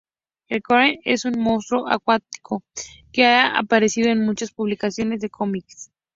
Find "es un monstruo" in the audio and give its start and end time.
1.05-1.87